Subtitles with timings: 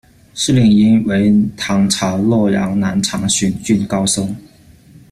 [0.33, 4.35] 释令諲，为唐朝洛阳南长水郡高僧。